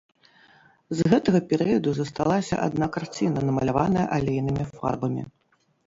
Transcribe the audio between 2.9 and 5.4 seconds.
карціна, намаляваная алейнымі фарбамі.